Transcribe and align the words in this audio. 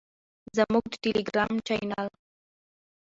زموږ 0.57 0.83
د 0.91 0.93
ټیلیګرام 1.03 1.53
چینل 1.67 2.07